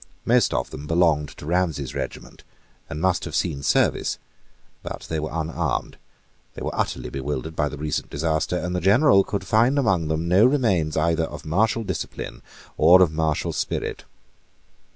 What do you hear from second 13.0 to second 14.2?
of martial spirit.